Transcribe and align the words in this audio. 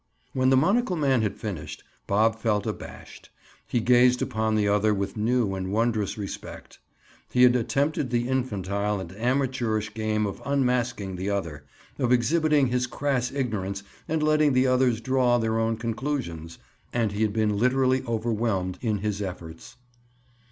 When 0.33 0.49
the 0.49 0.57
monocle 0.57 0.95
man 0.95 1.21
had 1.21 1.37
finished, 1.37 1.83
Bob 2.07 2.39
felt 2.39 2.65
abashed. 2.65 3.29
He 3.67 3.79
gazed 3.79 4.23
upon 4.23 4.55
the 4.55 4.67
other 4.67 4.95
with 4.95 5.15
new 5.15 5.53
and 5.53 5.71
wondrous 5.71 6.17
respect. 6.17 6.79
He 7.31 7.43
had 7.43 7.55
attempted 7.55 8.09
the 8.09 8.27
infantile 8.27 8.99
and 8.99 9.11
amateurish 9.11 9.93
game 9.93 10.25
of 10.25 10.41
unmasking 10.43 11.17
the 11.17 11.29
other—of 11.29 12.11
exhibiting 12.11 12.65
his 12.69 12.87
crass 12.87 13.31
ignorance 13.31 13.83
and 14.07 14.23
letting 14.23 14.53
the 14.53 14.65
others 14.65 15.01
draw 15.01 15.37
their 15.37 15.59
own 15.59 15.77
conclusions—and 15.77 17.11
he 17.11 17.21
had 17.21 17.31
been 17.33 17.59
literally 17.59 18.01
overwhelmed 18.07 18.79
in 18.81 18.97
his 19.05 19.21
efforts. 19.21 19.75